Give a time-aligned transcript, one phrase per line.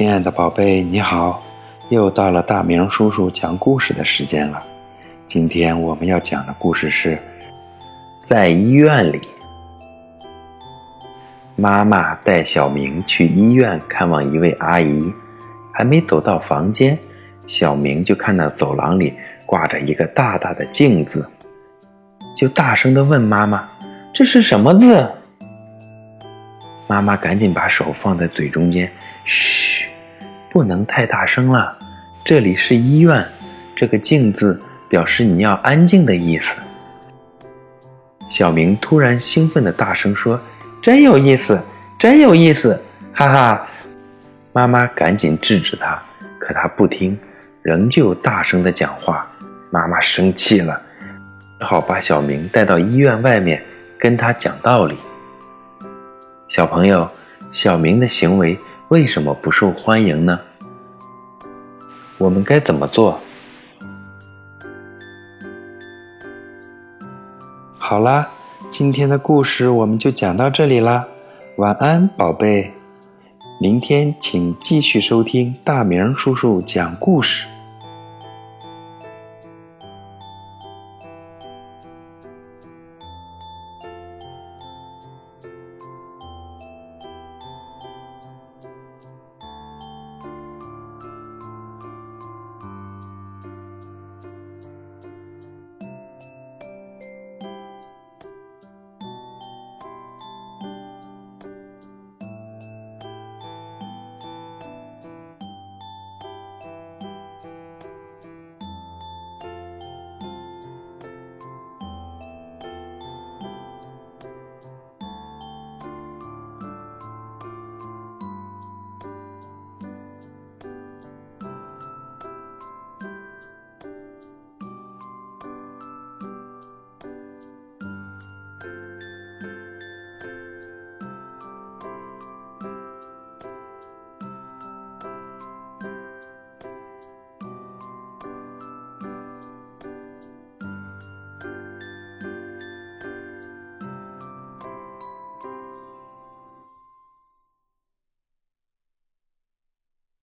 [0.00, 1.42] 亲爱的宝贝，你好！
[1.90, 4.64] 又到了大明叔叔讲故事的时间了。
[5.26, 7.18] 今天我们要讲的故事是
[8.26, 9.20] 在医院里。
[11.54, 15.12] 妈妈带小明去医院看望一位阿姨，
[15.70, 16.98] 还没走到房间，
[17.46, 19.12] 小明就看到走廊里
[19.44, 21.28] 挂着一个大大的镜子，
[22.34, 23.68] 就大声的问妈妈
[24.14, 25.06] ：“这是什么字？”
[26.88, 28.90] 妈妈赶紧把手放在嘴中间，
[29.24, 29.69] 嘘，
[30.50, 31.76] 不能太大声了。
[32.24, 33.24] 这里是医院，
[33.76, 36.56] 这个“静”字表示你要安静的意思。
[38.28, 40.40] 小明突然兴奋的大声说
[40.82, 41.60] ：“真有意思，
[41.98, 42.80] 真有意思，
[43.12, 43.66] 哈哈！”
[44.52, 46.00] 妈妈赶紧制止他，
[46.38, 47.18] 可他不听，
[47.62, 49.26] 仍旧大声的讲话。
[49.70, 50.82] 妈妈生气了，
[51.60, 53.62] 只好把小明带到医院外面，
[53.98, 54.98] 跟他讲道理。
[56.48, 57.08] 小朋友，
[57.52, 58.58] 小明的行为
[58.88, 60.38] 为什么不受欢迎呢？
[62.20, 63.18] 我们该怎么做？
[67.78, 68.28] 好啦，
[68.70, 71.08] 今天的故事我们就讲到这里啦，
[71.56, 72.74] 晚安，宝贝。
[73.58, 77.46] 明天请继续收听大明叔叔讲故事。